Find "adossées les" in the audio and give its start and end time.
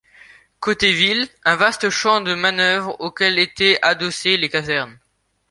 3.83-4.49